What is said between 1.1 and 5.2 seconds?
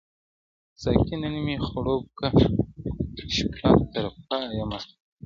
نن مي خړوب که شپه تر پایه مستومه-